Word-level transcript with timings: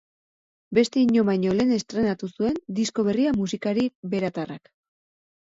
Beste 0.77 0.99
inon 1.07 1.27
baino 1.27 1.51
lehen 1.59 1.73
estreinatu 1.75 2.31
zuen 2.31 2.57
disko 2.81 3.07
berria 3.09 3.35
musikari 3.43 3.87
beratarrak. 4.17 4.75